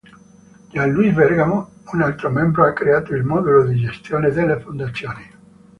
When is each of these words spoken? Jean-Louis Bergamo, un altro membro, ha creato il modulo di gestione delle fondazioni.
Jean-Louis 0.73 1.11
Bergamo, 1.13 1.69
un 1.93 2.01
altro 2.01 2.31
membro, 2.31 2.65
ha 2.65 2.73
creato 2.73 3.13
il 3.13 3.21
modulo 3.23 3.65
di 3.67 3.77
gestione 3.79 4.31
delle 4.31 4.59
fondazioni. 4.59 5.29